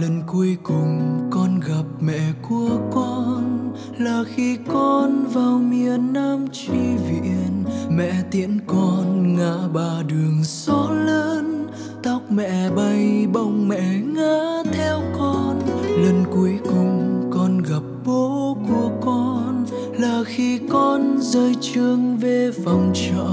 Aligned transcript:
lần 0.00 0.22
cuối 0.26 0.56
cùng 0.62 1.18
con 1.30 1.60
gặp 1.60 1.84
mẹ 2.00 2.20
của 2.48 2.78
con 2.92 3.72
là 3.98 4.24
khi 4.34 4.58
con 4.68 5.26
vào 5.26 5.58
miền 5.58 6.12
nam 6.12 6.46
tri 6.52 6.96
viện. 7.08 7.64
Mẹ 7.90 8.12
tiễn 8.30 8.58
con 8.66 9.36
ngã 9.36 9.54
ba 9.74 10.02
đường 10.08 10.40
gió 10.42 10.90
lớn, 10.90 11.66
tóc 12.02 12.22
mẹ 12.30 12.70
bay, 12.76 13.26
bông 13.32 13.68
mẹ 13.68 14.00
ngã 14.14 14.62
theo 14.72 15.00
con. 15.18 15.60
Lần 15.82 16.24
cuối 16.30 16.58
cùng 16.64 17.30
con 17.30 17.62
gặp 17.62 17.82
bố 18.04 18.56
của 18.68 18.90
con 19.00 19.66
là 19.98 20.24
khi 20.26 20.60
con 20.70 21.18
rời 21.20 21.54
trường 21.60 22.16
về 22.16 22.50
phòng 22.64 22.92
trọ. 22.94 23.28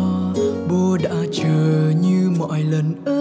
Bố 0.70 0.98
đã 1.04 1.16
chờ 1.32 1.92
như 2.02 2.32
mọi 2.40 2.64
lần 2.64 2.96
ở 3.06 3.15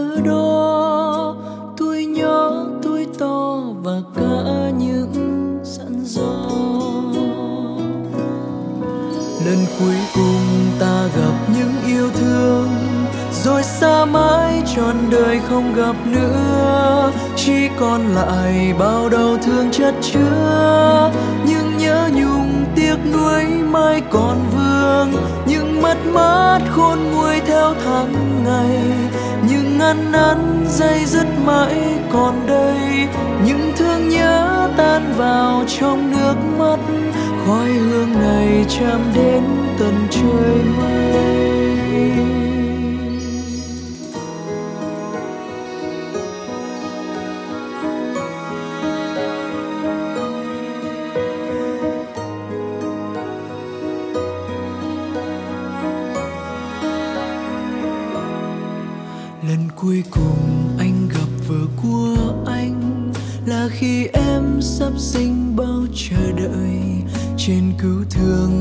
lần 9.45 9.67
cuối 9.79 9.97
cùng 10.15 10.43
ta 10.81 11.09
gặp 11.17 11.35
những 11.57 11.73
yêu 11.87 12.11
thương. 12.15 12.69
Rồi 13.45 13.63
xa 13.63 14.05
mãi 14.05 14.63
trọn 14.77 14.97
đời 15.11 15.41
không 15.49 15.75
gặp 15.75 15.97
nữa. 16.07 17.13
Chỉ 17.37 17.69
còn 17.81 18.15
lại 18.15 18.75
bao 18.79 19.09
đau 19.09 19.37
thương 19.43 19.71
chất 19.73 19.95
chứa. 20.03 21.11
Những 21.47 21.79
nhớ 21.79 22.09
nhung 22.15 22.65
tiếc 22.77 22.97
nuối 23.13 23.45
mai 23.45 24.03
còn 24.11 24.39
vương. 24.55 25.25
Những 25.47 25.83
mất 25.83 25.97
mát 26.07 26.61
khôn 26.71 26.99
nguôi 27.13 27.41
theo 27.47 27.75
tháng 27.85 28.45
ngày. 28.45 28.81
Những 29.49 29.81
ăn 29.81 30.13
năn 30.13 30.67
dây 30.69 31.05
dứt 31.07 31.27
mãi 31.47 31.75
còn 32.13 32.47
đây. 32.47 33.09
Những 33.47 33.73
thương 33.77 34.09
nhớ 34.09 34.69
tan 34.77 35.15
vào 35.17 35.65
trong 35.81 36.11
nước 36.11 36.35
mắt. 36.59 36.79
Khói 37.47 37.69
hương 37.69 38.13
này 38.21 38.44
chạm 38.69 39.01
đến 39.15 39.43
tận 39.79 39.95
trời 40.11 40.65
mây. 40.79 41.05
Lần 59.49 59.69
cuối 59.77 60.03
cùng 60.11 60.77
anh 60.79 61.09
gặp 61.09 61.29
vợ 61.49 61.67
của 61.83 62.35
anh 62.47 63.13
là 63.47 63.69
khi 63.73 64.07
em 64.07 64.61
sắp 64.61 64.93
sinh 64.99 65.57
bao 65.57 65.87
chờ 65.95 66.33
đợi 66.37 66.81
trên 67.37 67.73
cứu 67.79 68.05
thương 68.11 68.54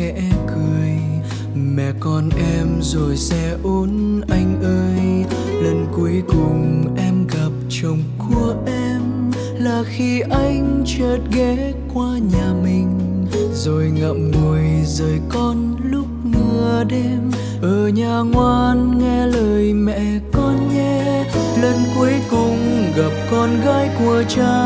khẽ 0.00 0.14
cười. 0.46 0.98
Mẹ 1.54 1.92
con 2.00 2.30
em 2.36 2.66
rồi 2.82 3.16
sẽ 3.16 3.56
ôn 3.62 4.20
anh 4.28 4.62
ơi. 4.62 5.24
Lần 5.62 5.86
cuối 5.96 6.22
cùng 6.28 6.84
em 6.96 7.26
gặp 7.26 7.52
chồng 7.68 7.98
của 8.18 8.54
em 8.66 9.00
là 9.58 9.82
khi 9.86 10.20
anh 10.20 10.84
chợt 10.86 11.18
ghé 11.32 11.72
qua 11.94 12.18
nhà 12.32 12.52
mình. 12.62 12.90
Rồi 13.52 13.90
ngậm 13.90 14.30
ngùi 14.30 14.84
rời 14.84 15.20
con 15.28 15.76
lúc 15.90 16.06
mưa 16.24 16.84
đêm. 16.88 17.30
Ở 17.62 17.88
nhà 17.88 18.20
ngoan 18.32 18.98
nghe 18.98 19.26
lời 19.26 19.72
mẹ 19.74 20.00
con 20.32 20.74
nhé. 20.74 21.24
Lần 21.62 21.76
cuối 21.98 22.14
cùng 22.30 22.58
gặp 22.96 23.12
con 23.30 23.60
gái 23.64 23.90
của 23.98 24.22
cha 24.28 24.64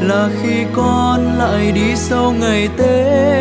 là 0.00 0.30
khi 0.42 0.64
con 0.72 1.38
lại 1.38 1.72
đi 1.72 1.96
sau 1.96 2.32
ngày 2.32 2.68
tết 2.78 3.35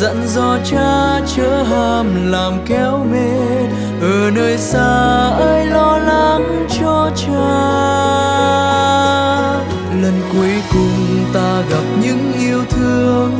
dặn 0.00 0.26
dò 0.26 0.58
cha 0.64 1.20
chớ 1.36 1.62
ham 1.62 2.32
làm 2.32 2.52
kéo 2.66 3.06
mệt. 3.12 3.68
Ở 4.02 4.30
nơi 4.34 4.58
xa 4.58 5.30
ai 5.40 5.66
lo 5.66 5.98
lắng 5.98 6.66
cho 6.80 7.10
cha. 7.16 7.48
Lần 10.02 10.20
cuối 10.32 10.62
cùng 10.72 11.24
ta 11.32 11.62
gặp 11.70 11.84
những 12.02 12.32
yêu 12.38 12.62
thương, 12.70 13.32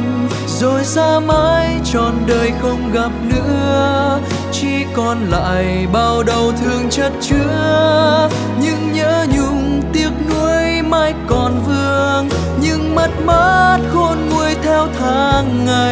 rồi 0.46 0.84
xa 0.84 1.20
mãi 1.20 1.80
trọn 1.92 2.12
đời 2.26 2.52
không 2.62 2.92
gặp 2.92 3.10
nữa. 3.22 4.20
Chỉ 4.52 4.84
còn 4.94 5.18
lại 5.30 5.86
bao 5.92 6.22
đau 6.22 6.52
thương 6.60 6.90
chất 6.90 7.12
chứa, 7.20 8.28
những 8.60 8.92
nhớ 8.92 9.26
nhung 9.36 9.82
tiếc 9.92 10.10
nuối 10.30 10.82
mai 10.82 11.14
còn 11.26 11.62
vương. 11.66 12.28
Những 12.62 12.94
mất 12.94 13.10
mát 13.24 13.78
khôn 13.92 14.18
nguôi 14.30 14.54
theo 14.62 14.88
tháng 14.98 15.66
ngày 15.66 15.87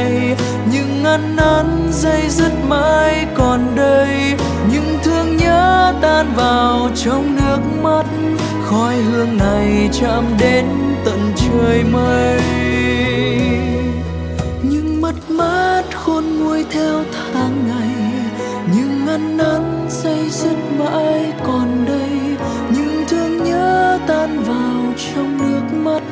những 1.17 1.25
ăn 1.25 1.37
năn 1.37 1.93
dây 1.93 2.29
dứt 2.29 2.53
mãi 2.69 3.27
còn 3.35 3.77
đây. 3.77 4.35
Những 4.73 4.99
thương 5.03 5.37
nhớ 5.37 5.95
tan 6.01 6.27
vào 6.37 6.91
trong 6.95 7.37
nước 7.37 7.59
mắt, 7.83 8.05
khói 8.65 8.97
hương 8.97 9.37
này 9.37 9.91
chạm 9.93 10.25
đến 10.39 10.65
tận 11.05 11.33
trời 11.37 11.85
mây. 11.85 12.41
Những 14.63 15.01
mất 15.01 15.15
mát 15.29 15.83
khôn 15.95 16.25
nguôi 16.39 16.65
theo 16.71 17.05
tháng 17.33 17.69
ngày, 17.69 18.23
những 18.75 19.07
ăn 19.07 19.37
năn 19.37 19.87
dây 19.91 20.31
dứt 20.31 20.57
mãi 20.79 21.33
còn 21.47 21.85
đây. 21.87 22.37
Những 22.71 23.05
thương 23.09 23.45
nhớ 23.45 23.99
tan 24.07 24.43
vào 24.43 24.93
trong 24.97 25.39
nước 25.39 25.77
mắt, 25.77 26.03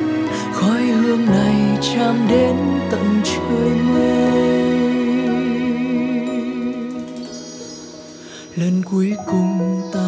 khói 0.53 0.83
hương 0.83 1.27
này 1.27 1.79
chạm 1.81 2.15
đến 2.29 2.57
tận 2.91 3.23
trời 3.25 3.71
mây. 3.95 4.24
lần 8.57 8.83
cuối 8.83 9.17
cùng 9.27 9.83
ta 9.93 10.04